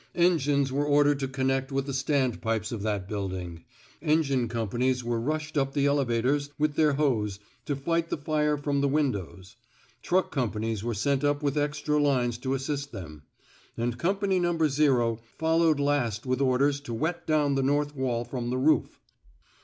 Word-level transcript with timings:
Engines 0.15 0.71
were 0.71 0.83
ordered 0.87 1.19
to 1.19 1.27
connect 1.27 1.71
with 1.71 1.85
the 1.85 1.91
standpipes 1.93 2.71
of 2.71 2.81
that 2.81 3.07
building; 3.07 3.65
engine 4.01 4.47
com 4.47 4.67
panies 4.67 5.03
were 5.03 5.21
rushed 5.21 5.59
up 5.59 5.73
the 5.73 5.85
elevators 5.85 6.49
with 6.57 6.73
their 6.73 6.93
hose, 6.93 7.37
to 7.67 7.75
fight 7.75 8.09
the 8.09 8.17
fire 8.17 8.57
from 8.57 8.81
the 8.81 8.87
windows; 8.87 9.57
truck 10.01 10.31
companies 10.31 10.83
were 10.83 10.95
sent 10.95 11.23
up 11.23 11.43
with 11.43 11.55
extra 11.55 12.01
lines 12.01 12.39
to 12.39 12.55
assist 12.55 12.91
them; 12.91 13.21
and 13.77 13.99
Company 13.99 14.39
No. 14.39 15.19
followed 15.37 15.79
last 15.79 16.25
with 16.25 16.41
orders 16.41 16.79
to 16.79 16.95
wet 16.95 17.27
down 17.27 17.53
the 17.53 17.61
north 17.61 17.95
wall 17.95 18.25
from 18.25 18.49
the 18.49 18.57
roof. 18.57 18.99